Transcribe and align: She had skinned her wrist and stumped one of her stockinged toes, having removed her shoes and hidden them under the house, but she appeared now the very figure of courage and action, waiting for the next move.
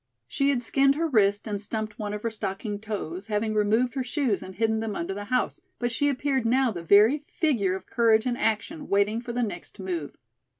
She 0.27 0.49
had 0.49 0.63
skinned 0.63 0.95
her 0.95 1.07
wrist 1.07 1.47
and 1.47 1.61
stumped 1.61 1.99
one 1.99 2.11
of 2.11 2.23
her 2.23 2.31
stockinged 2.31 2.81
toes, 2.81 3.27
having 3.27 3.53
removed 3.53 3.93
her 3.93 4.03
shoes 4.03 4.41
and 4.41 4.55
hidden 4.55 4.79
them 4.79 4.95
under 4.95 5.13
the 5.13 5.25
house, 5.25 5.61
but 5.77 5.91
she 5.91 6.09
appeared 6.09 6.43
now 6.43 6.71
the 6.71 6.81
very 6.81 7.19
figure 7.19 7.75
of 7.75 7.85
courage 7.85 8.25
and 8.25 8.35
action, 8.35 8.87
waiting 8.89 9.21
for 9.21 9.31
the 9.31 9.43
next 9.43 9.79
move. 9.79 10.17